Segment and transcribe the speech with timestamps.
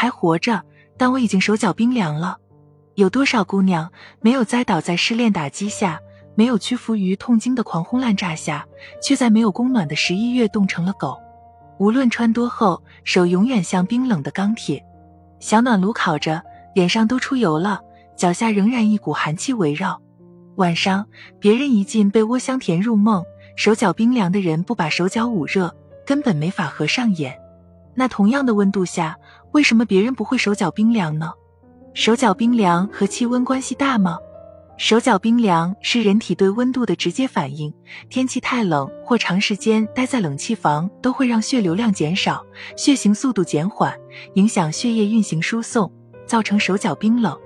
[0.00, 0.64] 还活着，
[0.96, 2.38] 但我已经手脚冰凉了。
[2.94, 3.92] 有多少姑娘
[4.22, 6.00] 没有栽倒在失恋打击下，
[6.34, 8.66] 没有屈服于痛经的狂轰滥炸下，
[9.02, 11.18] 却在没有供暖的十一月冻成了狗？
[11.78, 14.82] 无论穿多厚，手永远像冰冷的钢铁。
[15.38, 16.42] 小暖炉烤着，
[16.74, 17.82] 脸上都出油了，
[18.16, 20.00] 脚下仍然一股寒气围绕。
[20.56, 21.04] 晚上，
[21.38, 23.22] 别人一进被窝香甜入梦，
[23.54, 25.76] 手脚冰凉的人不把手脚捂热，
[26.06, 27.38] 根本没法合上眼。
[27.92, 29.18] 那同样的温度下，
[29.52, 31.32] 为什么别人不会手脚冰凉呢？
[31.92, 34.18] 手脚冰凉和气温关系大吗？
[34.78, 37.70] 手脚冰凉是人体对温度的直接反应。
[38.08, 42.42] 天气太冷或长时间待在冷气房，都会让血流量减少，
[42.76, 43.94] 血行速度减缓，
[44.34, 45.92] 影响血液运行输送，
[46.24, 47.36] 造成手脚冰冷。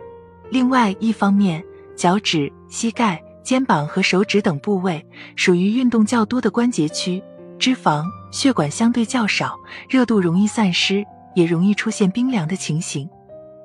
[0.50, 1.64] 另外一方面，
[1.96, 7.20] 脚趾、膝盖、肩膀和手指等部位属于运动较多的关节区，
[7.58, 9.58] 脂肪、血管相对较少，
[9.88, 13.08] 热度容易散失，也容易出现冰凉的情形。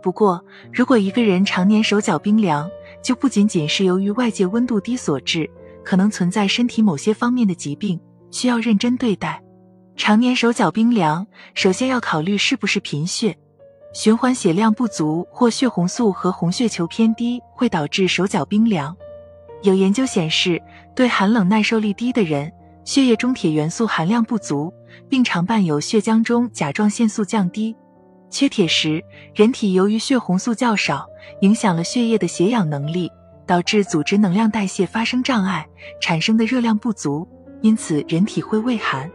[0.01, 2.69] 不过，如果一个人常年手脚冰凉，
[3.03, 5.49] 就不仅仅是由于外界温度低所致，
[5.83, 7.99] 可能存在身体某些方面的疾病，
[8.31, 9.41] 需要认真对待。
[9.95, 13.37] 常年手脚冰凉，首先要考虑是不是贫血，
[13.93, 18.95] 循环血量不足或血红素和红血球偏低会导致手脚冰凉。
[19.63, 20.61] 有研究显示，
[20.95, 22.49] 对寒冷耐受力低的人，
[22.83, 24.73] 血液中铁元素含量不足，
[25.07, 27.75] 并常伴有血浆中甲状腺素降低。
[28.31, 31.07] 缺铁时，人体由于血红素较少，
[31.41, 33.11] 影响了血液的携氧能力，
[33.45, 35.67] 导致组织能量代谢发生障碍，
[35.99, 37.27] 产生的热量不足，
[37.61, 39.09] 因此人体会畏寒。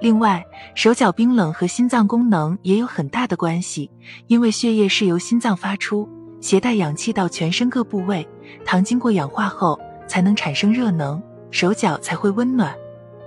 [0.00, 3.90] 另外，手脚冰冷和心脏功能也有很大的关系，
[4.26, 6.08] 因为血液是由心脏发出，
[6.40, 8.26] 携带氧气到全身各部位，
[8.64, 12.74] 糖经过氧化后才能产生热能，手脚才会温暖。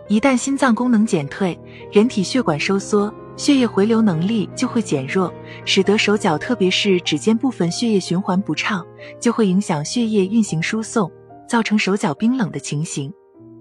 [0.07, 1.57] 一旦心脏功能减退，
[1.91, 3.13] 人体血管收缩。
[3.37, 5.33] 血液回流能力就会减弱，
[5.65, 8.85] 使得手脚，特别是指尖部分血液循环不畅，
[9.19, 11.11] 就会影响血液运行输送，
[11.49, 13.11] 造成手脚冰冷的情形。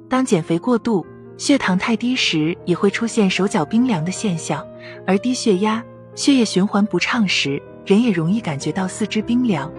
[0.09, 1.05] 当减肥过度、
[1.37, 4.65] 血糖太低时，也会出现手脚冰凉的现象。
[5.05, 5.83] 而低血压、
[6.15, 9.73] 血液循环不畅时，人也容易感觉到四肢冰凉。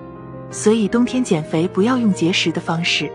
[0.50, 3.10] 所以冬天减肥不要用节食的方式。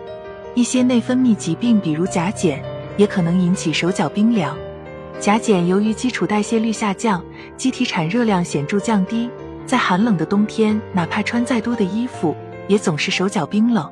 [0.55, 2.65] 一些内分泌疾病，比如甲减，
[3.00, 4.55] 也可能引起手脚冰凉。
[5.19, 7.25] 甲减由于基础代谢率下降，
[7.56, 9.31] 机体产热量显著降低，
[9.65, 12.37] 在寒冷的冬天，哪怕穿再多的衣服，
[12.69, 13.91] 也总是手脚冰冷。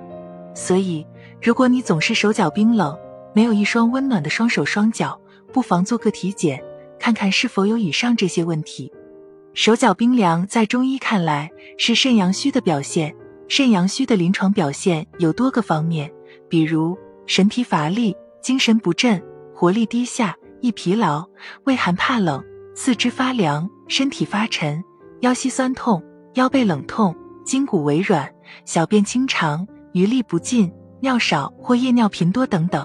[0.54, 1.06] 所以，
[1.41, 2.94] 如果你总是手脚冰冷，
[3.34, 5.18] 没有一双温暖的双手双脚，
[5.54, 6.62] 不妨做个体检，
[7.00, 8.92] 看看是否有以上这些问题。
[9.54, 13.14] 手脚冰凉，在中医看来是肾阳虚的表现。
[13.48, 16.12] 肾阳虚的临床表现有多个方面，
[16.47, 19.22] 比如神疲乏力、精神不振、
[19.54, 20.37] 活力低下。
[20.60, 21.25] 易疲劳、
[21.66, 22.43] 畏寒怕冷、
[22.75, 24.82] 四肢发凉、身体发沉、
[25.21, 26.03] 腰膝酸痛、
[26.34, 28.28] 腰背冷痛、筋骨微软、
[28.65, 30.69] 小便清长、余力不尽、
[31.00, 32.84] 尿少或夜尿频多等等。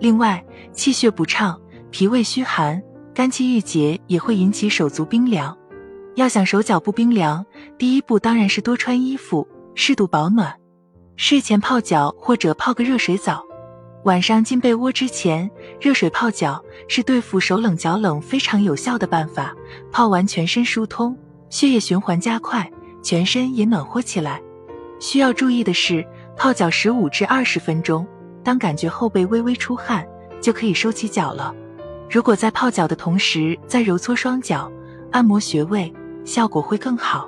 [0.00, 1.56] 另外，气血不畅、
[1.92, 2.82] 脾胃虚寒、
[3.14, 5.56] 肝气郁结也会引起手足冰凉。
[6.16, 7.46] 要想手脚不冰凉，
[7.78, 9.46] 第一步当然是多穿衣服，
[9.76, 10.52] 适度保暖，
[11.14, 13.44] 睡前泡脚或者泡个热水澡。
[14.04, 15.50] 晚上进被窝之前，
[15.80, 19.54] 热水泡脚是对付手冷脚冷非常有效的办法。
[19.90, 21.16] 泡完全身疏通，
[21.48, 22.70] 血液循环加快，
[23.02, 24.42] 全身也暖和起来。
[25.00, 26.06] 需要注意的是，
[26.36, 28.06] 泡脚十五至二十分钟，
[28.42, 30.06] 当感觉后背微微出汗，
[30.38, 31.54] 就可以收起脚了。
[32.10, 34.70] 如果在泡脚的同时再揉搓双脚、
[35.12, 35.90] 按摩穴位，
[36.26, 37.26] 效果会更好。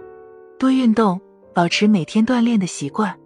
[0.58, 1.18] 多运动，
[1.54, 3.16] 保持每天锻炼的习惯。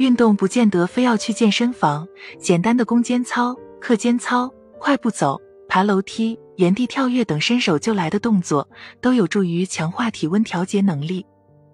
[0.00, 5.38] 运动不见得非要去健身房，简单的弓肩操、课间操、快步走、
[5.68, 8.66] 爬楼梯、原地跳跃等伸手就来的动作，
[9.02, 11.26] 都有助于强化体温调节能力。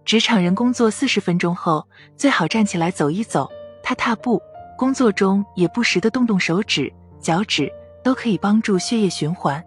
[0.05, 3.49] 职场人工作四十分钟后，最好站起来走一走、
[3.81, 4.43] 踏踏步。
[4.77, 7.73] 工作中也不时的动动手指、脚趾，
[8.03, 9.63] 都可以帮助血液循环。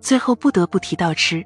[0.00, 1.44] 最后不得不提到吃。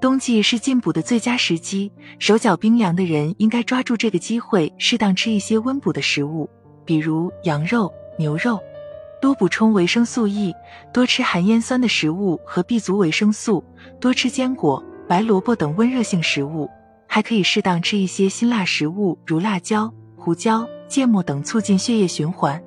[0.00, 1.90] 冬季是进补的最佳时机，
[2.20, 6.48] 手脚冰凉的人应该抓住这个机会，适当吃一些温补的食物，
[6.84, 8.60] 比如羊肉、牛肉，
[9.20, 10.54] 多补充维生素 E，
[10.92, 13.64] 多吃含烟酸的食物和 B 族维生素，
[14.00, 16.70] 多吃坚果、白萝卜等温热性食物，
[17.08, 22.62] 还可以适当吃一些辛辣食物，如辣椒、胡椒、芥末等，促进血液循环。